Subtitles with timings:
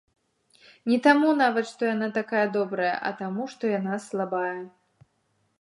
[0.91, 4.59] Не таму нават, што яна такая добрая, а таму, што яна слабая.